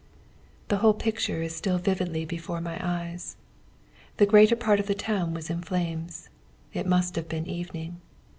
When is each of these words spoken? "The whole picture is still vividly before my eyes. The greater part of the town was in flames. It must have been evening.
"The 0.69 0.77
whole 0.77 0.95
picture 0.95 1.43
is 1.43 1.55
still 1.55 1.77
vividly 1.77 2.25
before 2.25 2.59
my 2.59 2.79
eyes. 2.81 3.37
The 4.17 4.25
greater 4.25 4.55
part 4.55 4.79
of 4.79 4.87
the 4.87 4.95
town 4.95 5.35
was 5.35 5.51
in 5.51 5.61
flames. 5.61 6.27
It 6.73 6.87
must 6.87 7.15
have 7.17 7.29
been 7.29 7.45
evening. 7.45 8.01